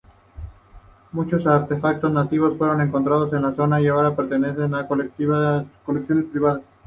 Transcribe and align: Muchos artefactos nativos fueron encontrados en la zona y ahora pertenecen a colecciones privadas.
Muchos 1.11 1.45
artefactos 1.45 2.11
nativos 2.11 2.57
fueron 2.57 2.81
encontrados 2.81 3.31
en 3.33 3.43
la 3.43 3.53
zona 3.53 3.79
y 3.79 3.85
ahora 3.87 4.15
pertenecen 4.15 4.73
a 4.73 4.87
colecciones 4.87 6.25
privadas. 6.31 6.63